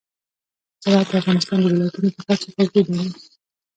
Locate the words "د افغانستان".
1.11-1.57